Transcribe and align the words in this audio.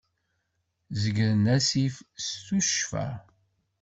Zeggren 1.01 1.45
assif 1.55 1.95
s 2.25 2.27
tuccfa. 2.45 3.07